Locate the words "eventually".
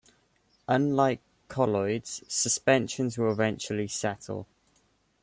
3.31-3.87